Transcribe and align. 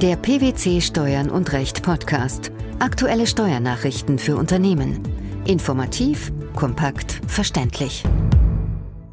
Der 0.00 0.14
PwC 0.14 0.80
Steuern 0.80 1.28
und 1.28 1.52
Recht 1.52 1.82
Podcast. 1.82 2.52
Aktuelle 2.78 3.26
Steuernachrichten 3.26 4.20
für 4.20 4.36
Unternehmen. 4.36 5.02
Informativ, 5.44 6.30
kompakt, 6.54 7.20
verständlich. 7.26 8.04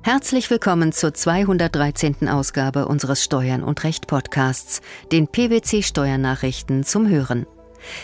Herzlich 0.04 0.52
willkommen 0.52 0.92
zur 0.92 1.16
213. 1.16 2.30
Ausgabe 2.30 2.88
unseres 2.88 3.24
Steuern 3.24 3.64
und 3.64 3.84
Recht 3.84 4.06
Podcasts, 4.06 4.82
den 5.12 5.28
PwC 5.28 5.82
Steuernachrichten 5.82 6.84
zum 6.84 7.10
Hören. 7.10 7.48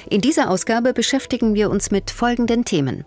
In 0.09 0.21
dieser 0.21 0.49
Ausgabe 0.49 0.93
beschäftigen 0.93 1.53
wir 1.53 1.69
uns 1.69 1.91
mit 1.91 2.09
folgenden 2.09 2.65
Themen. 2.65 3.05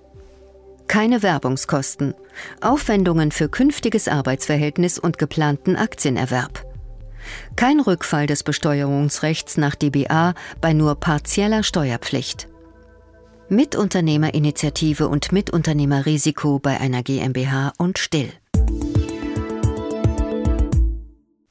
Keine 0.86 1.24
Werbungskosten. 1.24 2.14
Aufwendungen 2.60 3.32
für 3.32 3.48
künftiges 3.48 4.06
Arbeitsverhältnis 4.06 5.00
und 5.00 5.18
geplanten 5.18 5.74
Aktienerwerb. 5.74 6.63
Kein 7.56 7.80
Rückfall 7.80 8.26
des 8.26 8.42
Besteuerungsrechts 8.42 9.56
nach 9.56 9.74
DBA 9.74 10.34
bei 10.60 10.72
nur 10.72 10.94
partieller 10.94 11.62
Steuerpflicht. 11.62 12.48
Mitunternehmerinitiative 13.48 15.08
und 15.08 15.32
Mitunternehmerrisiko 15.32 16.58
bei 16.58 16.80
einer 16.80 17.02
GmbH 17.02 17.72
und 17.78 17.98
Still. 17.98 18.32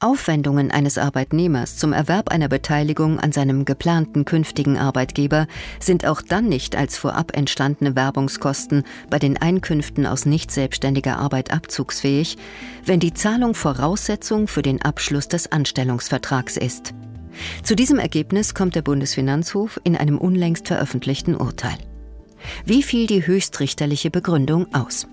Aufwendungen 0.04 0.70
eines 0.70 0.98
Arbeitnehmers 0.98 1.78
zum 1.78 1.94
Erwerb 1.94 2.30
einer 2.30 2.48
Beteiligung 2.48 3.18
an 3.18 3.32
seinem 3.32 3.64
geplanten 3.64 4.26
künftigen 4.26 4.76
Arbeitgeber 4.76 5.46
sind 5.80 6.04
auch 6.04 6.20
dann 6.20 6.46
nicht 6.46 6.76
als 6.76 6.98
vorab 6.98 7.34
entstandene 7.34 7.96
Werbungskosten 7.96 8.84
bei 9.08 9.18
den 9.18 9.38
Einkünften 9.38 10.04
aus 10.06 10.26
nicht 10.26 10.50
selbstständiger 10.50 11.18
Arbeit 11.18 11.52
abzugsfähig, 11.52 12.36
wenn 12.84 13.00
die 13.00 13.14
Zahlung 13.14 13.54
Voraussetzung 13.54 14.46
für 14.46 14.60
den 14.60 14.82
Abschluss 14.82 15.28
des 15.28 15.50
Anstellungsvertrags 15.50 16.58
ist. 16.58 16.92
Zu 17.62 17.74
diesem 17.74 17.98
Ergebnis 17.98 18.54
kommt 18.54 18.74
der 18.74 18.82
Bundesfinanzhof 18.82 19.80
in 19.84 19.96
einem 19.96 20.18
unlängst 20.18 20.68
veröffentlichten 20.68 21.34
Urteil. 21.34 21.78
Wie 22.66 22.82
fiel 22.82 23.06
die 23.06 23.26
höchstrichterliche 23.26 24.10
Begründung 24.10 24.66
aus? 24.74 25.06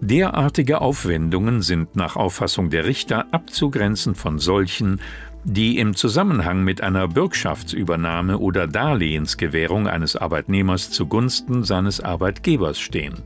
Derartige 0.00 0.80
Aufwendungen 0.80 1.62
sind 1.62 1.96
nach 1.96 2.16
Auffassung 2.16 2.70
der 2.70 2.84
Richter 2.84 3.26
abzugrenzen 3.32 4.14
von 4.14 4.38
solchen, 4.38 5.00
die 5.44 5.78
im 5.78 5.94
Zusammenhang 5.94 6.64
mit 6.64 6.80
einer 6.80 7.08
Bürgschaftsübernahme 7.08 8.38
oder 8.38 8.66
Darlehensgewährung 8.66 9.88
eines 9.88 10.16
Arbeitnehmers 10.16 10.90
zugunsten 10.90 11.64
seines 11.64 12.00
Arbeitgebers 12.00 12.78
stehen. 12.78 13.22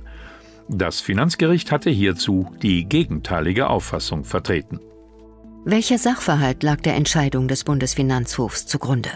Das 0.69 1.01
Finanzgericht 1.01 1.73
hatte 1.73 1.91
hierzu 1.91 2.53
die 2.63 2.85
gegenteilige 2.85 3.69
Auffassung 3.69 4.25
vertreten. 4.25 4.79
Welcher 5.65 5.99
Sachverhalt 5.99 6.63
lag 6.63 6.81
der 6.81 6.95
Entscheidung 6.95 7.49
des 7.49 7.65
Bundesfinanzhofs 7.65 8.67
zugrunde? 8.67 9.11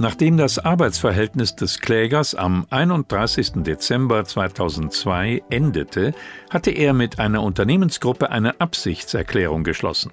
Nachdem 0.00 0.38
das 0.38 0.58
Arbeitsverhältnis 0.58 1.56
des 1.56 1.78
Klägers 1.78 2.34
am 2.34 2.66
31. 2.70 3.62
Dezember 3.62 4.24
2002 4.24 5.42
endete, 5.50 6.14
hatte 6.48 6.70
er 6.70 6.94
mit 6.94 7.18
einer 7.18 7.42
Unternehmensgruppe 7.42 8.30
eine 8.30 8.62
Absichtserklärung 8.62 9.62
geschlossen. 9.62 10.12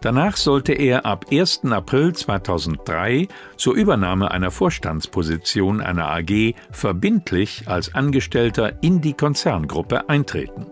Danach 0.00 0.36
sollte 0.36 0.74
er 0.74 1.06
ab 1.06 1.26
1. 1.32 1.62
April 1.72 2.12
2003 2.12 3.26
zur 3.56 3.74
Übernahme 3.74 4.30
einer 4.30 4.52
Vorstandsposition 4.52 5.80
einer 5.80 6.08
AG 6.08 6.54
verbindlich 6.70 7.64
als 7.66 7.92
Angestellter 7.92 8.80
in 8.80 9.00
die 9.00 9.14
Konzerngruppe 9.14 10.08
eintreten. 10.08 10.66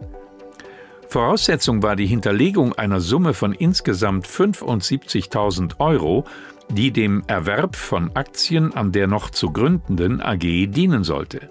Voraussetzung 1.08 1.82
war 1.82 1.96
die 1.96 2.06
Hinterlegung 2.06 2.74
einer 2.74 3.00
Summe 3.00 3.34
von 3.34 3.52
insgesamt 3.52 4.28
75.000 4.28 5.80
Euro 5.80 6.24
die 6.70 6.90
dem 6.90 7.22
Erwerb 7.26 7.76
von 7.76 8.14
Aktien 8.14 8.74
an 8.74 8.92
der 8.92 9.06
noch 9.06 9.30
zu 9.30 9.52
gründenden 9.52 10.20
AG 10.20 10.40
dienen 10.40 11.04
sollte. 11.04 11.50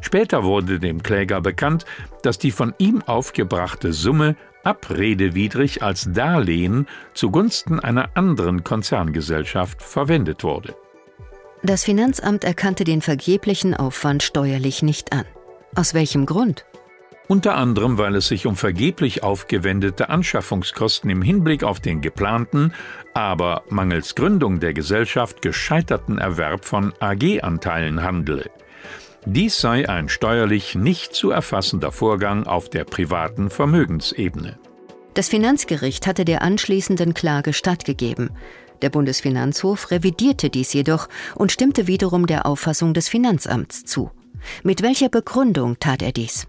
Später 0.00 0.44
wurde 0.44 0.78
dem 0.78 1.02
Kläger 1.02 1.40
bekannt, 1.40 1.84
dass 2.22 2.38
die 2.38 2.50
von 2.50 2.74
ihm 2.78 3.02
aufgebrachte 3.02 3.92
Summe 3.92 4.36
abredewidrig 4.62 5.82
als 5.82 6.08
Darlehen 6.10 6.86
zugunsten 7.12 7.80
einer 7.80 8.16
anderen 8.16 8.64
Konzerngesellschaft 8.64 9.82
verwendet 9.82 10.42
wurde. 10.42 10.74
Das 11.62 11.84
Finanzamt 11.84 12.44
erkannte 12.44 12.84
den 12.84 13.02
vergeblichen 13.02 13.74
Aufwand 13.74 14.22
steuerlich 14.22 14.82
nicht 14.82 15.12
an. 15.12 15.24
Aus 15.74 15.94
welchem 15.94 16.26
Grund? 16.26 16.64
Unter 17.28 17.56
anderem 17.56 17.98
weil 17.98 18.16
es 18.16 18.28
sich 18.28 18.46
um 18.46 18.56
vergeblich 18.56 19.22
aufgewendete 19.22 20.08
Anschaffungskosten 20.08 21.10
im 21.10 21.22
Hinblick 21.22 21.64
auf 21.64 21.80
den 21.80 22.00
geplanten, 22.00 22.72
aber 23.14 23.62
mangels 23.70 24.14
Gründung 24.14 24.60
der 24.60 24.74
Gesellschaft 24.74 25.42
gescheiterten 25.42 26.18
Erwerb 26.18 26.64
von 26.64 26.92
AG-Anteilen 27.00 28.02
handele. 28.02 28.50
Dies 29.26 29.58
sei 29.58 29.88
ein 29.88 30.10
steuerlich 30.10 30.74
nicht 30.74 31.14
zu 31.14 31.30
erfassender 31.30 31.92
Vorgang 31.92 32.46
auf 32.46 32.68
der 32.68 32.84
privaten 32.84 33.48
Vermögensebene. 33.48 34.58
Das 35.14 35.28
Finanzgericht 35.28 36.06
hatte 36.06 36.24
der 36.24 36.42
anschließenden 36.42 37.14
Klage 37.14 37.52
stattgegeben. 37.52 38.30
Der 38.82 38.90
Bundesfinanzhof 38.90 39.90
revidierte 39.90 40.50
dies 40.50 40.72
jedoch 40.72 41.08
und 41.36 41.52
stimmte 41.52 41.86
wiederum 41.86 42.26
der 42.26 42.44
Auffassung 42.44 42.92
des 42.92 43.08
Finanzamts 43.08 43.84
zu. 43.84 44.10
Mit 44.62 44.82
welcher 44.82 45.08
Begründung 45.08 45.78
tat 45.78 46.02
er 46.02 46.12
dies? 46.12 46.46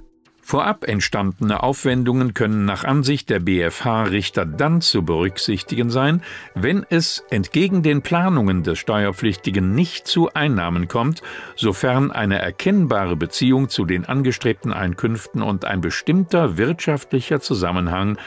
Vorab 0.48 0.88
entstandene 0.88 1.64
Aufwendungen 1.64 2.36
können 2.36 2.66
nach 2.66 2.84
Ansicht 2.84 3.32
der 3.32 3.40
BfH-Richter 3.40 4.46
dann 4.46 4.80
zu 4.80 5.04
berücksichtigen 5.04 5.90
sein, 5.90 6.22
wenn 6.54 6.86
es 6.88 7.24
entgegen 7.32 7.82
den 7.82 8.04
Planungen 8.04 8.62
des 8.62 8.78
Steuerpflichtigen 8.78 9.74
nicht 9.74 10.06
zu 10.06 10.32
Einnahmen 10.36 10.88
kommt, 10.88 11.24
sofern 11.56 12.12
eine 12.12 12.38
erkennbare 12.38 13.16
Beziehung 13.16 13.70
zu 13.70 13.86
den 13.86 14.06
angestrebten 14.06 14.72
Einkünften 14.72 15.42
und 15.42 15.66
ein 15.66 15.82
bestimmter 15.82 16.58
wirtschaftlicher 16.58 17.40
Zusammenhang 17.40 18.20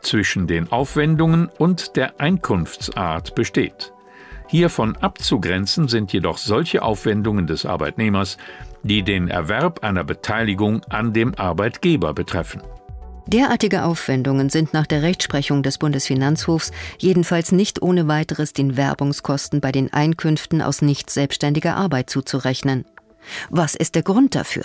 zwischen 0.00 0.46
den 0.46 0.70
Aufwendungen 0.70 1.48
und 1.58 1.96
der 1.96 2.20
Einkunftsart 2.20 3.34
besteht. 3.34 3.92
Hiervon 4.48 4.96
abzugrenzen 4.96 5.88
sind 5.88 6.12
jedoch 6.12 6.38
solche 6.38 6.82
Aufwendungen 6.82 7.46
des 7.46 7.66
Arbeitnehmers, 7.66 8.38
die 8.82 9.02
den 9.02 9.28
Erwerb 9.28 9.84
einer 9.84 10.04
Beteiligung 10.04 10.82
an 10.88 11.12
dem 11.12 11.34
Arbeitgeber 11.34 12.14
betreffen. 12.14 12.62
Derartige 13.26 13.84
Aufwendungen 13.84 14.48
sind 14.48 14.72
nach 14.72 14.86
der 14.86 15.02
Rechtsprechung 15.02 15.62
des 15.62 15.76
Bundesfinanzhofs 15.76 16.72
jedenfalls 16.96 17.52
nicht 17.52 17.82
ohne 17.82 18.08
weiteres 18.08 18.54
den 18.54 18.78
Werbungskosten 18.78 19.60
bei 19.60 19.70
den 19.70 19.92
Einkünften 19.92 20.62
aus 20.62 20.80
nicht 20.80 21.10
selbstständiger 21.10 21.76
Arbeit 21.76 22.08
zuzurechnen. 22.08 22.86
Was 23.50 23.74
ist 23.74 23.96
der 23.96 24.02
Grund 24.02 24.34
dafür? 24.34 24.64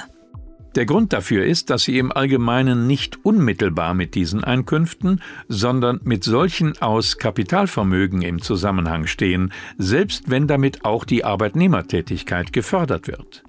Der 0.76 0.86
Grund 0.86 1.14
dafür 1.14 1.46
ist, 1.46 1.70
dass 1.70 1.84
sie 1.84 2.00
im 2.00 2.12
Allgemeinen 2.12 2.88
nicht 2.88 3.20
unmittelbar 3.24 3.94
mit 3.94 4.16
diesen 4.16 4.44
Einkünften, 4.44 5.22
sondern 5.48 6.00
mit 6.04 6.24
solchen 6.24 6.82
aus 6.82 7.18
Kapitalvermögen 7.20 8.24
im 8.24 8.42
Zusammenhang 8.42 9.06
stehen, 9.06 9.54
selbst 9.78 10.32
wenn 10.32 10.48
damit 10.48 10.84
auch 10.84 11.06
die 11.06 11.26
Arbeitnehmertätigkeit 11.26 12.54
gefördert 12.54 13.08
wird. 13.08 13.44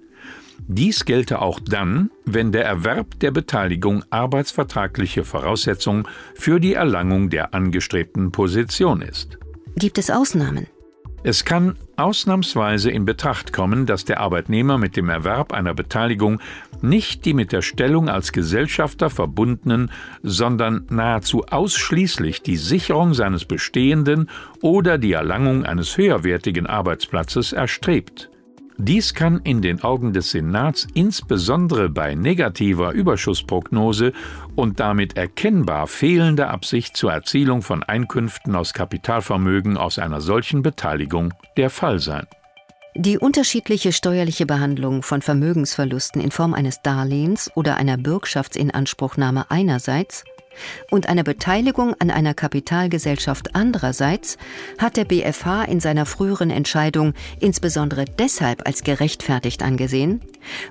Dies 0.66 1.04
gelte 1.04 1.40
auch 1.42 1.60
dann, 1.60 2.10
wenn 2.24 2.52
der 2.52 2.64
Erwerb 2.64 3.18
der 3.20 3.30
Beteiligung 3.30 4.04
arbeitsvertragliche 4.10 5.24
Voraussetzung 5.24 6.06
für 6.34 6.60
die 6.60 6.74
Erlangung 6.74 7.28
der 7.30 7.54
angestrebten 7.54 8.32
Position 8.32 9.02
ist. 9.02 9.38
Gibt 9.76 9.98
es 9.98 10.10
Ausnahmen? 10.10 10.66
Es 11.26 11.46
kann 11.46 11.78
ausnahmsweise 11.96 12.90
in 12.90 13.06
Betracht 13.06 13.54
kommen, 13.54 13.86
dass 13.86 14.04
der 14.04 14.20
Arbeitnehmer 14.20 14.76
mit 14.76 14.94
dem 14.94 15.08
Erwerb 15.08 15.54
einer 15.54 15.72
Beteiligung 15.72 16.38
nicht 16.82 17.24
die 17.24 17.32
mit 17.32 17.50
der 17.50 17.62
Stellung 17.62 18.10
als 18.10 18.30
Gesellschafter 18.30 19.08
verbundenen, 19.08 19.90
sondern 20.22 20.84
nahezu 20.90 21.46
ausschließlich 21.46 22.42
die 22.42 22.58
Sicherung 22.58 23.14
seines 23.14 23.46
bestehenden 23.46 24.28
oder 24.60 24.98
die 24.98 25.12
Erlangung 25.12 25.64
eines 25.64 25.96
höherwertigen 25.96 26.66
Arbeitsplatzes 26.66 27.54
erstrebt. 27.54 28.28
Dies 28.76 29.15
kann 29.15 29.41
in 29.44 29.62
den 29.62 29.85
Augen 29.85 30.12
des 30.12 30.32
Senats 30.32 30.88
insbesondere 30.94 31.88
bei 31.88 32.17
negativer 32.17 32.93
Überschussprognose 32.93 34.12
und 34.56 34.81
damit 34.81 35.17
erkennbar 35.17 35.87
fehlender 35.87 36.50
Absicht 36.50 36.97
zur 36.97 37.12
Erzielung 37.12 37.62
von 37.62 37.85
Einkünften 37.85 38.56
aus 38.56 38.75
Kapitalvermögen 38.75 39.76
aus 39.76 40.00
einer 40.00 40.21
solchen 40.21 40.62
Beteiligung 40.62 41.32
der 41.56 41.71
Fall 41.71 42.00
sein. 42.00 42.26
Die 42.97 43.19
unterschiedliche 43.19 43.93
steuerliche 43.93 44.47
Behandlung 44.47 45.03
von 45.03 45.23
Vermögensverlusten 45.23 46.21
in 46.21 46.31
Form 46.31 46.53
eines 46.55 46.81
Darlehens 46.82 47.50
oder 47.55 47.76
einer 47.76 47.97
Bürgschaftsinanspruchnahme 47.97 49.50
einerseits 49.50 50.25
und 50.90 51.08
eine 51.08 51.24
Beteiligung 51.24 51.94
an 51.98 52.10
einer 52.10 52.34
Kapitalgesellschaft 52.34 53.54
andererseits 53.54 54.36
hat 54.78 54.96
der 54.96 55.04
BfH 55.04 55.64
in 55.64 55.80
seiner 55.80 56.06
früheren 56.06 56.50
Entscheidung 56.50 57.14
insbesondere 57.40 58.04
deshalb 58.04 58.66
als 58.66 58.82
gerechtfertigt 58.82 59.62
angesehen, 59.62 60.20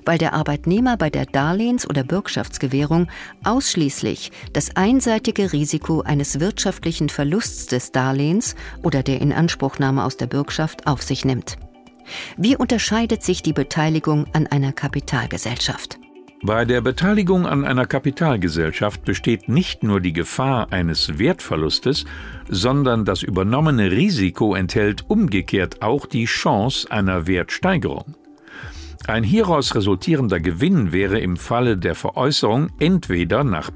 weil 0.04 0.18
der 0.18 0.34
Arbeitnehmer 0.34 0.96
bei 0.96 1.10
der 1.10 1.26
Darlehens- 1.26 1.88
oder 1.88 2.04
Bürgschaftsgewährung 2.04 3.08
ausschließlich 3.44 4.32
das 4.52 4.76
einseitige 4.76 5.52
Risiko 5.52 6.02
eines 6.02 6.40
wirtschaftlichen 6.40 7.08
Verlusts 7.08 7.66
des 7.66 7.92
Darlehens 7.92 8.54
oder 8.82 9.02
der 9.02 9.20
Inanspruchnahme 9.20 10.04
aus 10.04 10.16
der 10.16 10.26
Bürgschaft 10.26 10.86
auf 10.86 11.02
sich 11.02 11.24
nimmt. 11.24 11.56
Wie 12.36 12.56
unterscheidet 12.56 13.22
sich 13.22 13.42
die 13.42 13.52
Beteiligung 13.52 14.26
an 14.32 14.46
einer 14.46 14.72
Kapitalgesellschaft? 14.72 15.98
Bei 16.46 16.66
der 16.66 16.82
Beteiligung 16.82 17.46
an 17.46 17.64
einer 17.64 17.86
Kapitalgesellschaft 17.86 19.02
besteht 19.06 19.48
nicht 19.48 19.82
nur 19.82 20.02
die 20.02 20.12
Gefahr 20.12 20.70
eines 20.74 21.18
Wertverlustes, 21.18 22.04
sondern 22.50 23.06
das 23.06 23.22
übernommene 23.22 23.90
Risiko 23.90 24.54
enthält 24.54 25.08
umgekehrt 25.08 25.80
auch 25.80 26.04
die 26.04 26.26
Chance 26.26 26.90
einer 26.90 27.26
Wertsteigerung. 27.26 28.14
Ein 29.06 29.24
hieraus 29.24 29.74
resultierender 29.74 30.38
Gewinn 30.38 30.92
wäre 30.92 31.18
im 31.18 31.38
Falle 31.38 31.78
der 31.78 31.94
Veräußerung 31.94 32.68
entweder 32.78 33.42
nach 33.42 33.70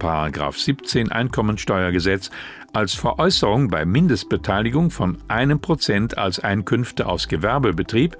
17 0.54 1.10
Einkommensteuergesetz 1.10 2.30
als 2.74 2.92
Veräußerung 2.92 3.68
bei 3.68 3.86
Mindestbeteiligung 3.86 4.90
von 4.90 5.16
einem 5.26 5.60
Prozent 5.60 6.18
als 6.18 6.38
Einkünfte 6.38 7.06
aus 7.06 7.28
Gewerbebetrieb 7.28 8.18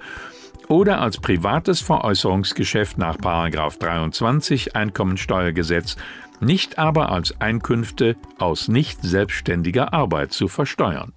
oder 0.69 1.01
als 1.01 1.17
privates 1.17 1.81
Veräußerungsgeschäft 1.81 2.97
nach 2.97 3.17
23 3.17 4.75
Einkommensteuergesetz, 4.75 5.97
nicht 6.39 6.77
aber 6.77 7.11
als 7.11 7.41
Einkünfte 7.41 8.15
aus 8.37 8.67
nicht 8.69 9.01
selbstständiger 9.01 9.93
Arbeit 9.93 10.31
zu 10.31 10.47
versteuern. 10.47 11.13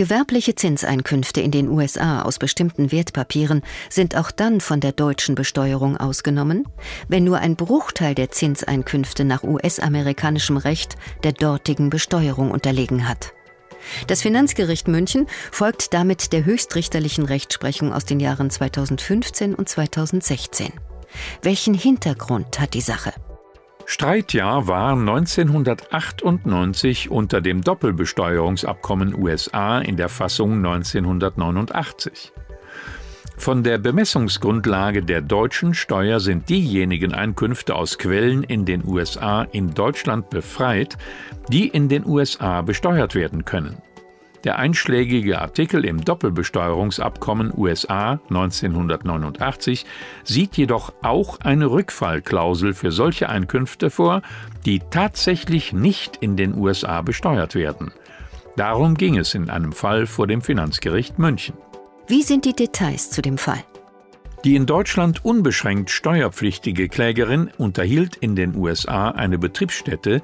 Gewerbliche 0.00 0.54
Zinseinkünfte 0.54 1.42
in 1.42 1.50
den 1.50 1.68
USA 1.68 2.22
aus 2.22 2.38
bestimmten 2.38 2.90
Wertpapieren 2.90 3.60
sind 3.90 4.16
auch 4.16 4.30
dann 4.30 4.62
von 4.62 4.80
der 4.80 4.92
deutschen 4.92 5.34
Besteuerung 5.34 5.98
ausgenommen, 5.98 6.66
wenn 7.08 7.24
nur 7.24 7.36
ein 7.40 7.54
Bruchteil 7.54 8.14
der 8.14 8.30
Zinseinkünfte 8.30 9.26
nach 9.26 9.42
US-amerikanischem 9.42 10.56
Recht 10.56 10.96
der 11.22 11.32
dortigen 11.32 11.90
Besteuerung 11.90 12.50
unterlegen 12.50 13.06
hat. 13.06 13.34
Das 14.06 14.22
Finanzgericht 14.22 14.88
München 14.88 15.26
folgt 15.52 15.94
damit 15.94 16.32
der 16.32 16.44
höchstrichterlichen 16.44 17.24
Rechtsprechung 17.24 17.92
aus 17.92 18.04
den 18.04 18.20
Jahren 18.20 18.50
2015 18.50 19.54
und 19.54 19.68
2016. 19.68 20.72
Welchen 21.42 21.74
Hintergrund 21.74 22.60
hat 22.60 22.74
die 22.74 22.80
Sache? 22.80 23.12
Streitjahr 23.86 24.68
war 24.68 24.92
1998 24.92 27.10
unter 27.10 27.40
dem 27.40 27.62
Doppelbesteuerungsabkommen 27.62 29.14
USA 29.14 29.80
in 29.80 29.96
der 29.96 30.08
Fassung 30.08 30.64
1989. 30.64 32.32
Von 33.40 33.62
der 33.62 33.78
Bemessungsgrundlage 33.78 35.02
der 35.02 35.22
deutschen 35.22 35.72
Steuer 35.72 36.20
sind 36.20 36.50
diejenigen 36.50 37.14
Einkünfte 37.14 37.74
aus 37.74 37.96
Quellen 37.96 38.42
in 38.42 38.66
den 38.66 38.86
USA 38.86 39.44
in 39.44 39.72
Deutschland 39.72 40.28
befreit, 40.28 40.98
die 41.48 41.66
in 41.66 41.88
den 41.88 42.04
USA 42.04 42.60
besteuert 42.60 43.14
werden 43.14 43.46
können. 43.46 43.78
Der 44.44 44.58
einschlägige 44.58 45.40
Artikel 45.40 45.86
im 45.86 46.04
Doppelbesteuerungsabkommen 46.04 47.50
USA 47.56 48.20
1989 48.28 49.86
sieht 50.22 50.58
jedoch 50.58 50.92
auch 51.00 51.40
eine 51.40 51.70
Rückfallklausel 51.70 52.74
für 52.74 52.92
solche 52.92 53.30
Einkünfte 53.30 53.88
vor, 53.88 54.20
die 54.66 54.82
tatsächlich 54.90 55.72
nicht 55.72 56.18
in 56.18 56.36
den 56.36 56.54
USA 56.58 57.00
besteuert 57.00 57.54
werden. 57.54 57.90
Darum 58.56 58.96
ging 58.96 59.16
es 59.16 59.34
in 59.34 59.48
einem 59.48 59.72
Fall 59.72 60.04
vor 60.04 60.26
dem 60.26 60.42
Finanzgericht 60.42 61.18
München. 61.18 61.54
Wie 62.10 62.22
sind 62.22 62.44
die 62.44 62.54
Details 62.54 63.08
zu 63.10 63.22
dem 63.22 63.38
Fall? 63.38 63.62
Die 64.42 64.56
in 64.56 64.66
Deutschland 64.66 65.24
unbeschränkt 65.24 65.90
steuerpflichtige 65.90 66.88
Klägerin 66.88 67.52
unterhielt 67.56 68.16
in 68.16 68.34
den 68.34 68.56
USA 68.56 69.10
eine 69.10 69.38
Betriebsstätte, 69.38 70.20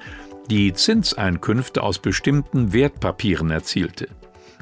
die 0.50 0.72
Zinseinkünfte 0.72 1.84
aus 1.84 2.00
bestimmten 2.00 2.72
Wertpapieren 2.72 3.52
erzielte. 3.52 4.08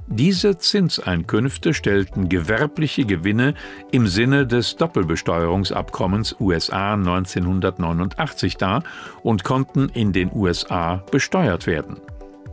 Diese 0.07 0.59
Zinseinkünfte 0.59 1.73
stellten 1.73 2.29
gewerbliche 2.29 3.07
Gewinne 3.07 3.55
im 3.91 4.07
Sinne 4.07 4.47
des 4.47 4.77
Doppelbesteuerungsabkommens 4.77 6.37
USA 6.39 6.93
1989 6.93 8.59
dar 8.59 8.85
und 9.23 9.45
konnten 9.45 9.89
in 9.89 10.13
den 10.13 10.31
USA 10.31 10.97
besteuert 11.11 11.67
werden. 11.67 11.97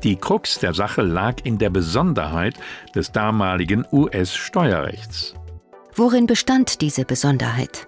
Die 0.03 0.15
Krux 0.15 0.57
der 0.57 0.73
Sache 0.73 1.03
lag 1.03 1.35
in 1.43 1.59
der 1.59 1.69
Besonderheit 1.69 2.55
des 2.95 3.11
damaligen 3.11 3.85
US-Steuerrechts. 3.91 5.35
Worin 5.93 6.25
bestand 6.25 6.81
diese 6.81 7.05
Besonderheit? 7.05 7.87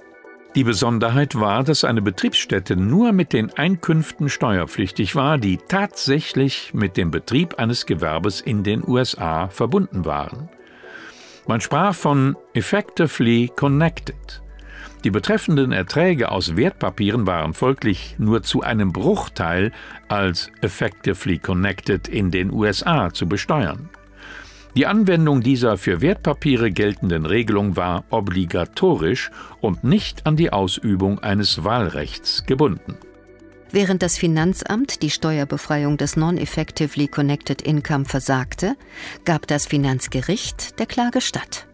Die 0.56 0.63
Besonderheit 0.63 1.33
war, 1.33 1.63
dass 1.63 1.83
eine 1.83 2.04
Betriebsstätte 2.04 2.75
nur 2.75 3.12
mit 3.12 3.33
den 3.33 3.51
Einkünften 3.57 4.30
steuerpflichtig 4.30 5.15
war, 5.15 5.39
die 5.39 5.57
tatsächlich 5.57 6.75
mit 6.75 6.95
dem 6.98 7.10
Betrieb 7.10 7.57
eines 7.57 7.88
Gewerbes 7.88 8.39
in 8.42 8.63
den 8.63 8.88
USA 8.88 9.48
verbunden 9.48 10.06
waren. 10.06 10.50
Man 11.48 11.62
sprach 11.62 11.95
von 11.95 12.38
effectively 12.54 13.51
connected. 13.56 14.42
Die 15.03 15.11
betreffenden 15.11 15.73
Erträge 15.73 16.31
aus 16.31 16.55
Wertpapieren 16.55 17.27
waren 17.27 17.53
folglich 17.53 18.15
nur 18.19 18.44
zu 18.44 18.61
einem 18.61 18.94
Bruchteil 18.94 19.73
als 20.07 20.50
effectively 20.61 21.39
connected 21.39 22.07
in 22.07 22.31
den 22.31 22.51
USA 22.51 23.13
zu 23.13 23.27
besteuern. 23.27 23.89
Die 24.75 24.88
Anwendung 24.88 25.41
dieser 25.41 25.77
für 25.77 26.01
Wertpapiere 26.01 26.71
geltenden 26.71 27.25
Regelung 27.25 27.75
war 27.75 28.05
obligatorisch 28.09 29.29
und 29.61 29.83
nicht 29.83 30.25
an 30.25 30.35
die 30.35 30.51
Ausübung 30.51 31.19
eines 31.19 31.63
Wahlrechts 31.63 32.45
gebunden. 32.45 32.97
Während 33.71 34.01
das 34.01 34.17
Finanzamt 34.17 35.01
die 35.01 35.09
Steuerbefreiung 35.09 35.97
des 35.97 36.15
Non-Effectively 36.15 37.07
Connected 37.07 37.61
Income 37.61 38.05
versagte, 38.05 38.75
gab 39.25 39.47
das 39.47 39.65
Finanzgericht 39.65 40.79
der 40.79 40.85
Klage 40.85 41.21
statt. 41.21 41.67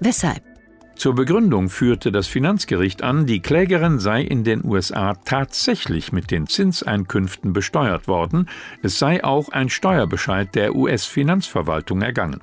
Weshalb? 0.00 0.53
Zur 0.96 1.14
Begründung 1.14 1.68
führte 1.70 2.12
das 2.12 2.28
Finanzgericht 2.28 3.02
an, 3.02 3.26
die 3.26 3.40
Klägerin 3.40 3.98
sei 3.98 4.22
in 4.22 4.44
den 4.44 4.64
USA 4.64 5.14
tatsächlich 5.24 6.12
mit 6.12 6.30
den 6.30 6.46
Zinseinkünften 6.46 7.52
besteuert 7.52 8.06
worden, 8.08 8.48
es 8.82 8.98
sei 8.98 9.22
auch 9.24 9.48
ein 9.48 9.68
Steuerbescheid 9.68 10.54
der 10.54 10.74
US-Finanzverwaltung 10.74 12.00
ergangen. 12.00 12.40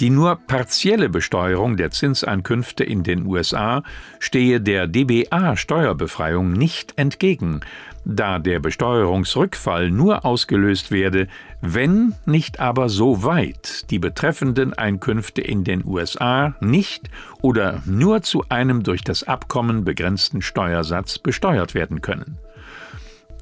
Die 0.00 0.10
nur 0.10 0.36
partielle 0.36 1.08
Besteuerung 1.08 1.76
der 1.76 1.90
Zinseinkünfte 1.90 2.84
in 2.84 3.02
den 3.02 3.26
USA 3.26 3.82
stehe 4.18 4.60
der 4.60 4.86
DBA-Steuerbefreiung 4.86 6.52
nicht 6.52 6.94
entgegen, 6.96 7.60
da 8.04 8.38
der 8.38 8.60
Besteuerungsrückfall 8.60 9.90
nur 9.90 10.24
ausgelöst 10.24 10.90
werde, 10.90 11.28
wenn 11.60 12.14
nicht 12.24 12.60
aber 12.60 12.88
so 12.88 13.22
weit 13.22 13.90
die 13.90 13.98
betreffenden 13.98 14.72
Einkünfte 14.74 15.42
in 15.42 15.64
den 15.64 15.84
USA 15.84 16.54
nicht 16.60 17.10
oder 17.42 17.82
nur 17.84 18.22
zu 18.22 18.44
einem 18.48 18.82
durch 18.82 19.02
das 19.02 19.24
Abkommen 19.24 19.84
begrenzten 19.84 20.42
Steuersatz 20.42 21.18
besteuert 21.18 21.74
werden 21.74 22.00
können. 22.00 22.38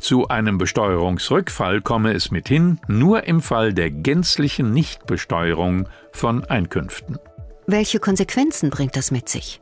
Zu 0.00 0.28
einem 0.28 0.58
Besteuerungsrückfall 0.58 1.80
komme 1.80 2.12
es 2.12 2.30
mithin 2.30 2.80
nur 2.88 3.24
im 3.24 3.40
Fall 3.40 3.74
der 3.74 3.90
gänzlichen 3.90 4.72
Nichtbesteuerung 4.72 5.88
von 6.12 6.44
Einkünften. 6.44 7.18
Welche 7.66 7.98
Konsequenzen 7.98 8.70
bringt 8.70 8.96
das 8.96 9.10
mit 9.10 9.28
sich? 9.28 9.60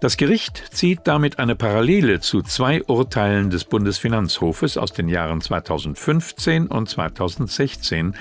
Das 0.00 0.16
Gericht 0.16 0.62
zieht 0.72 1.00
damit 1.04 1.38
eine 1.38 1.56
Parallele 1.56 2.20
zu 2.20 2.42
zwei 2.42 2.82
Urteilen 2.84 3.48
des 3.50 3.64
Bundesfinanzhofes 3.64 4.76
aus 4.76 4.92
den 4.92 5.08
Jahren 5.08 5.40
2015 5.40 6.66
und 6.66 6.88
2016 6.88 8.14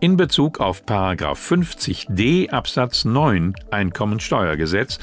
in 0.00 0.16
Bezug 0.16 0.58
auf 0.58 0.82
50d 0.84 2.50
Absatz 2.50 3.04
9 3.04 3.54
Einkommensteuergesetz, 3.70 4.98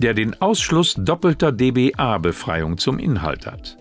der 0.00 0.14
den 0.14 0.40
Ausschluss 0.40 0.94
doppelter 0.96 1.52
DBA-Befreiung 1.52 2.78
zum 2.78 2.98
Inhalt 2.98 3.46
hat. 3.46 3.76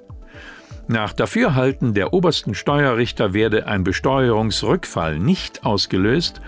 Nach 0.90 1.12
Dafürhalten 1.12 1.94
der 1.94 2.14
obersten 2.14 2.56
Steuerrichter 2.56 3.34
werde 3.34 3.68
ein 3.68 3.84
Besteuerungsrückfall 3.84 5.20
nicht 5.20 5.66
ausgelöst, 5.66 6.40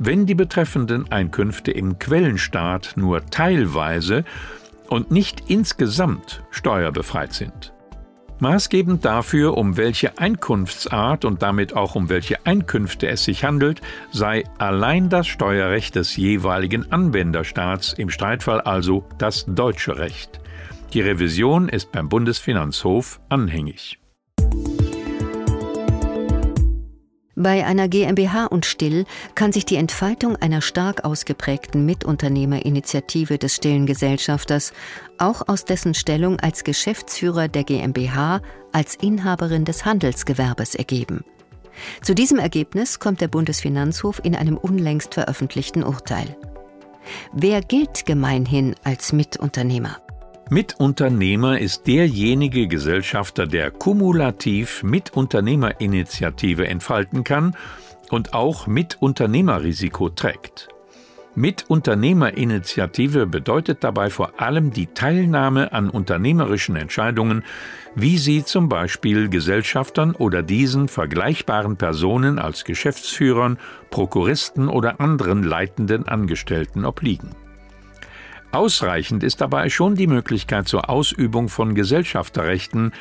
wenn 0.00 0.26
die 0.26 0.34
betreffenden 0.34 1.12
Einkünfte 1.12 1.70
im 1.70 2.00
Quellenstaat 2.00 2.94
nur 2.96 3.24
teilweise 3.26 4.24
und 4.88 5.12
nicht 5.12 5.48
insgesamt 5.48 6.42
steuerbefreit 6.50 7.32
sind. 7.32 7.72
Maßgebend 8.40 9.04
dafür, 9.04 9.56
um 9.56 9.76
welche 9.76 10.18
Einkunftsart 10.18 11.24
und 11.24 11.42
damit 11.42 11.76
auch 11.76 11.94
um 11.94 12.08
welche 12.08 12.44
Einkünfte 12.44 13.06
es 13.06 13.22
sich 13.22 13.44
handelt, 13.44 13.80
sei 14.10 14.42
allein 14.58 15.08
das 15.08 15.28
Steuerrecht 15.28 15.94
des 15.94 16.16
jeweiligen 16.16 16.90
Anwenderstaats, 16.90 17.92
im 17.92 18.10
Streitfall 18.10 18.60
also 18.60 19.06
das 19.18 19.46
deutsche 19.46 19.98
Recht. 19.98 20.40
Die 20.92 21.00
Revision 21.00 21.68
ist 21.68 21.90
beim 21.92 22.08
Bundesfinanzhof 22.08 23.20
anhängig. 23.28 23.98
Bei 27.36 27.66
einer 27.66 27.88
GmbH 27.88 28.46
und 28.46 28.64
Still 28.64 29.06
kann 29.34 29.52
sich 29.52 29.66
die 29.66 29.74
Entfaltung 29.74 30.36
einer 30.36 30.60
stark 30.60 31.04
ausgeprägten 31.04 31.84
Mitunternehmerinitiative 31.84 33.38
des 33.38 33.56
stillen 33.56 33.86
Gesellschafters 33.86 34.72
auch 35.18 35.48
aus 35.48 35.64
dessen 35.64 35.94
Stellung 35.94 36.38
als 36.38 36.62
Geschäftsführer 36.62 37.48
der 37.48 37.64
GmbH 37.64 38.40
als 38.72 38.94
Inhaberin 38.94 39.64
des 39.64 39.84
Handelsgewerbes 39.84 40.76
ergeben. 40.76 41.24
Zu 42.02 42.14
diesem 42.14 42.38
Ergebnis 42.38 43.00
kommt 43.00 43.20
der 43.20 43.28
Bundesfinanzhof 43.28 44.20
in 44.24 44.36
einem 44.36 44.56
unlängst 44.56 45.14
veröffentlichten 45.14 45.82
Urteil. 45.82 46.36
Wer 47.32 47.60
gilt 47.62 48.06
gemeinhin 48.06 48.76
als 48.84 49.12
Mitunternehmer? 49.12 49.98
Mitunternehmer 50.54 51.58
ist 51.58 51.88
derjenige 51.88 52.68
Gesellschafter, 52.68 53.44
der 53.48 53.72
kumulativ 53.72 54.84
Mitunternehmerinitiative 54.84 56.68
entfalten 56.68 57.24
kann 57.24 57.56
und 58.10 58.34
auch 58.34 58.68
Mitunternehmerrisiko 58.68 60.10
trägt. 60.10 60.68
Mitunternehmerinitiative 61.34 63.26
bedeutet 63.26 63.82
dabei 63.82 64.10
vor 64.10 64.40
allem 64.40 64.70
die 64.70 64.86
Teilnahme 64.86 65.72
an 65.72 65.90
unternehmerischen 65.90 66.76
Entscheidungen, 66.76 67.42
wie 67.96 68.16
sie 68.16 68.44
zum 68.44 68.68
Beispiel 68.68 69.28
Gesellschaftern 69.28 70.14
oder 70.14 70.44
diesen 70.44 70.86
vergleichbaren 70.86 71.76
Personen 71.76 72.38
als 72.38 72.62
Geschäftsführern, 72.62 73.58
Prokuristen 73.90 74.68
oder 74.68 75.00
anderen 75.00 75.42
leitenden 75.42 76.06
Angestellten 76.06 76.84
obliegen. 76.84 77.30
Ausreichend 78.54 79.24
ist 79.24 79.40
dabei 79.40 79.68
schon 79.68 79.96
die 79.96 80.06
Möglichkeit 80.06 80.68
zur 80.68 80.88
Ausübung 80.88 81.48
von 81.48 81.74
Gesellschafterrechten, 81.74 82.92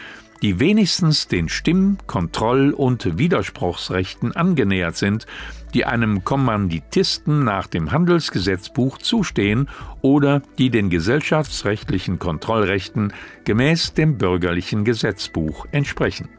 die 0.41 0.59
wenigstens 0.59 1.27
den 1.27 1.47
Stimm-, 1.47 1.99
Kontroll- 2.07 2.71
und 2.71 3.19
Widerspruchsrechten 3.19 4.35
angenähert 4.35 4.97
sind, 4.97 5.27
die 5.75 5.85
einem 5.85 6.23
Kommanditisten 6.23 7.43
nach 7.43 7.67
dem 7.67 7.91
Handelsgesetzbuch 7.91 8.97
zustehen 8.97 9.69
oder 10.01 10.41
die 10.57 10.71
den 10.71 10.89
gesellschaftsrechtlichen 10.89 12.17
Kontrollrechten 12.17 13.13
gemäß 13.43 13.93
dem 13.93 14.17
bürgerlichen 14.17 14.83
Gesetzbuch 14.83 15.67
entsprechen. 15.71 16.29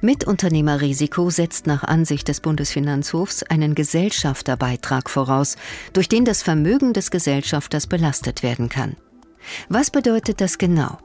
Mitunternehmerrisiko 0.00 1.28
setzt 1.30 1.66
nach 1.66 1.82
Ansicht 1.82 2.28
des 2.28 2.40
Bundesfinanzhofs 2.40 3.42
einen 3.42 3.74
Gesellschafterbeitrag 3.74 5.10
voraus, 5.10 5.56
durch 5.92 6.08
den 6.08 6.24
das 6.24 6.42
Vermögen 6.42 6.92
des 6.92 7.10
Gesellschafters 7.10 7.88
belastet 7.88 8.44
werden 8.44 8.68
kann. 8.68 8.96
Was 9.68 9.90
bedeutet 9.90 10.40
das 10.40 10.58
genau? 10.58 10.98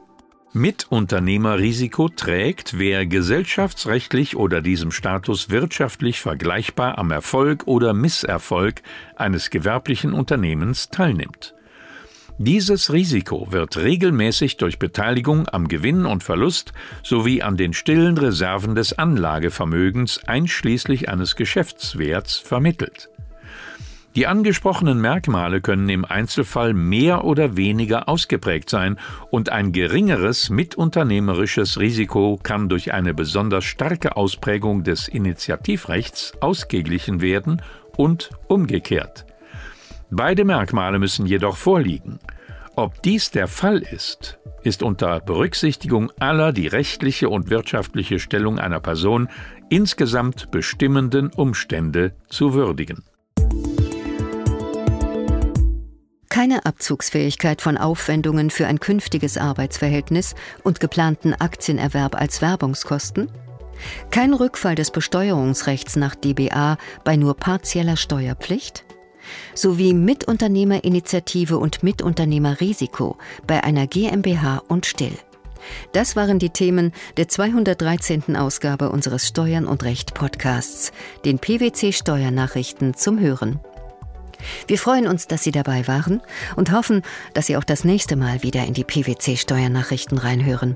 Mitunternehmerrisiko 0.55 2.09
trägt, 2.09 2.77
wer 2.77 3.07
gesellschaftsrechtlich 3.07 4.35
oder 4.35 4.61
diesem 4.61 4.91
Status 4.91 5.49
wirtschaftlich 5.49 6.21
vergleichbar 6.21 6.99
am 6.99 7.09
Erfolg 7.09 7.63
oder 7.65 7.95
Misserfolg 7.95 8.83
eines 9.15 9.49
gewerblichen 9.49 10.13
Unternehmens 10.13 10.89
teilnimmt. 10.89 11.55
Dieses 12.39 12.91
Risiko 12.91 13.47
wird 13.51 13.77
regelmäßig 13.77 14.57
durch 14.57 14.79
Beteiligung 14.79 15.47
am 15.49 15.67
Gewinn 15.67 16.07
und 16.07 16.23
Verlust 16.23 16.73
sowie 17.03 17.43
an 17.43 17.57
den 17.57 17.73
stillen 17.73 18.17
Reserven 18.17 18.73
des 18.73 18.97
Anlagevermögens 18.97 20.19
einschließlich 20.25 21.09
eines 21.09 21.35
Geschäftswerts 21.35 22.37
vermittelt. 22.37 23.09
Die 24.15 24.27
angesprochenen 24.27 24.99
Merkmale 24.99 25.61
können 25.61 25.89
im 25.89 26.05
Einzelfall 26.05 26.73
mehr 26.73 27.23
oder 27.23 27.55
weniger 27.55 28.09
ausgeprägt 28.09 28.69
sein 28.69 28.99
und 29.29 29.49
ein 29.49 29.71
geringeres 29.71 30.49
mitunternehmerisches 30.49 31.79
Risiko 31.79 32.39
kann 32.41 32.67
durch 32.67 32.93
eine 32.93 33.13
besonders 33.13 33.63
starke 33.63 34.15
Ausprägung 34.15 34.83
des 34.83 35.07
Initiativrechts 35.07 36.33
ausgeglichen 36.41 37.21
werden 37.21 37.61
und 37.95 38.31
umgekehrt. 38.47 39.25
Beide 40.15 40.45
Merkmale 40.45 40.99
müssen 40.99 41.25
jedoch 41.25 41.57
vorliegen. 41.57 42.19
Ob 42.75 43.01
dies 43.01 43.31
der 43.31 43.47
Fall 43.47 43.79
ist, 43.79 44.37
ist 44.61 44.83
unter 44.83 45.19
Berücksichtigung 45.19 46.11
aller 46.19 46.53
die 46.53 46.67
rechtliche 46.67 47.29
und 47.29 47.49
wirtschaftliche 47.49 48.19
Stellung 48.19 48.59
einer 48.59 48.79
Person 48.79 49.27
insgesamt 49.69 50.51
bestimmenden 50.51 51.31
Umstände 51.31 52.13
zu 52.29 52.53
würdigen. 52.53 53.03
Keine 56.29 56.67
Abzugsfähigkeit 56.67 57.63
von 57.63 57.75
Aufwendungen 57.77 58.51
für 58.51 58.67
ein 58.67 58.79
künftiges 58.79 59.39
Arbeitsverhältnis 59.39 60.35
und 60.63 60.79
geplanten 60.79 61.33
Aktienerwerb 61.33 62.13
als 62.13 62.39
Werbungskosten? 62.39 63.31
Kein 64.11 64.35
Rückfall 64.35 64.75
des 64.75 64.91
Besteuerungsrechts 64.91 65.95
nach 65.95 66.13
DBA 66.13 66.77
bei 67.03 67.15
nur 67.15 67.35
partieller 67.35 67.97
Steuerpflicht? 67.97 68.85
Sowie 69.53 69.93
Mitunternehmerinitiative 69.93 71.57
und 71.57 71.83
Mitunternehmerrisiko 71.83 73.17
bei 73.47 73.63
einer 73.63 73.87
GmbH 73.87 74.63
und 74.67 74.85
Still. 74.85 75.17
Das 75.91 76.15
waren 76.15 76.39
die 76.39 76.49
Themen 76.49 76.91
der 77.17 77.29
213. 77.29 78.35
Ausgabe 78.35 78.89
unseres 78.89 79.27
Steuern 79.27 79.65
und 79.65 79.83
Recht 79.83 80.13
Podcasts, 80.13 80.91
den 81.25 81.39
PwC 81.39 81.93
Steuernachrichten 81.93 82.93
zum 82.95 83.19
Hören. 83.19 83.59
Wir 84.67 84.77
freuen 84.77 85.07
uns, 85.07 85.27
dass 85.27 85.43
Sie 85.43 85.51
dabei 85.51 85.87
waren 85.87 86.21
und 86.55 86.71
hoffen, 86.71 87.01
dass 87.33 87.47
Sie 87.47 87.55
auch 87.57 87.63
das 87.63 87.83
nächste 87.83 88.15
Mal 88.15 88.43
wieder 88.43 88.65
in 88.65 88.73
die 88.73 88.83
PwC 88.83 89.37
Steuernachrichten 89.37 90.17
reinhören. 90.17 90.75